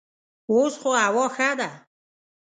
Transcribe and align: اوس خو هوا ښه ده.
اوس 0.51 0.73
خو 0.81 0.89
هوا 1.03 1.25
ښه 1.35 1.49
ده. 1.59 1.69